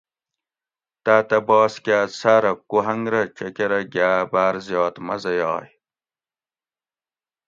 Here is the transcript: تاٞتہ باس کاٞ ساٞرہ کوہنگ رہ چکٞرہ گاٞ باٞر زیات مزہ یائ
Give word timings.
تاٞتہ 1.05 1.39
باس 1.47 1.73
کاٞ 1.85 2.05
ساٞرہ 2.19 2.53
کوہنگ 2.69 3.05
رہ 3.11 3.21
چکٞرہ 3.37 3.79
گاٞ 3.93 4.17
باٞر 4.31 4.55
زیات 4.67 4.95
مزہ 5.05 5.33
یائ 5.39 5.67